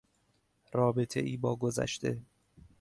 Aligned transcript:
رابطهای 0.73 1.37
با 1.37 1.55
گذشته 1.55 2.21